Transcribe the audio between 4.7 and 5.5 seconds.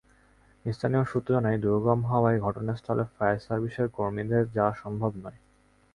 সম্ভব নয়।